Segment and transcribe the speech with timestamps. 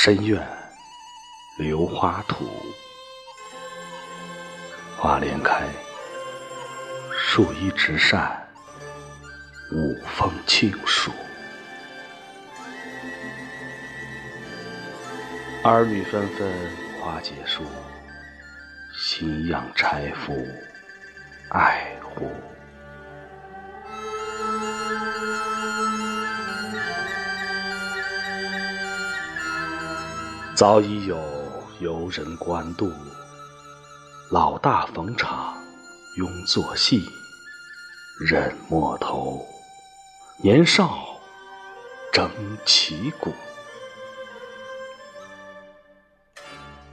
[0.00, 0.40] 深院
[1.56, 2.48] 榴花图，
[4.96, 5.66] 花莲开，
[7.18, 8.48] 树依直扇，
[9.72, 11.10] 五风轻暑。
[15.64, 16.48] 儿女纷纷
[17.00, 17.64] 花结束，
[18.96, 20.46] 新样钗夫
[21.48, 22.30] 爱护。
[30.58, 31.16] 早已有
[31.78, 32.92] 游人观渡，
[34.32, 35.56] 老大逢场
[36.16, 37.08] 拥作戏，
[38.28, 39.46] 忍莫头，
[40.42, 40.98] 年少
[42.12, 42.28] 争
[42.66, 43.32] 旗鼓。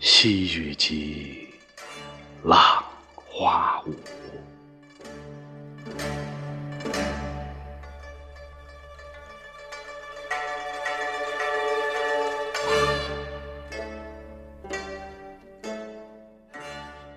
[0.00, 1.48] 西雨急，
[2.44, 2.84] 浪
[3.24, 3.94] 花舞。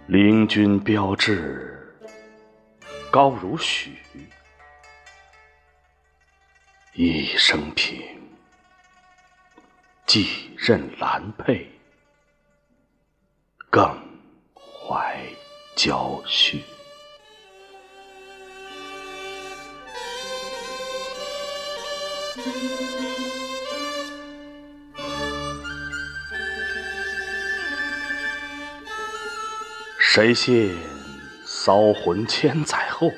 [0.09, 1.87] 灵君标志
[3.11, 3.95] 高如许，
[6.95, 8.01] 一生平，
[10.07, 11.69] 继任兰佩，
[13.69, 13.83] 更
[14.55, 15.23] 怀
[15.75, 16.63] 娇绪。
[30.11, 30.75] 谁信
[31.45, 33.11] 骚魂千载后，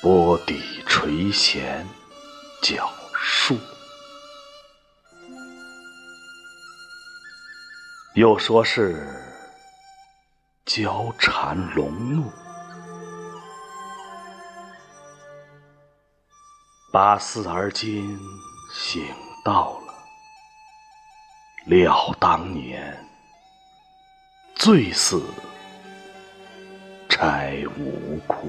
[0.00, 1.84] 波底垂涎
[2.62, 3.58] 脚数？
[8.14, 9.04] 又说是
[10.64, 12.30] 娇缠龙怒，
[16.92, 18.16] 八思而今
[18.72, 19.04] 醒
[19.44, 19.92] 到了，
[21.64, 23.05] 料当年。
[24.66, 25.22] 醉死
[27.08, 28.48] 柴无苦，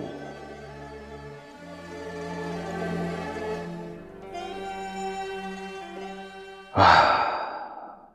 [6.74, 8.10] 啊，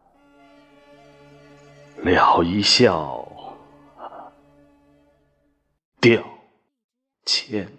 [1.99, 3.25] 了一笑，
[6.01, 6.21] 掉
[7.25, 7.71] 千。